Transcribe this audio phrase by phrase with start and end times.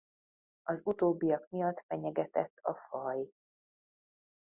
[0.63, 3.27] Az utóbbiak miatt fenyegetett a faj.